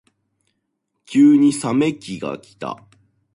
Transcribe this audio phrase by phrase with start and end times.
[1.05, 2.75] 急に冷め期がきた。